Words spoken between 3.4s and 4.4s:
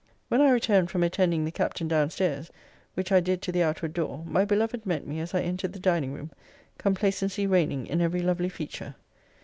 to the outward door,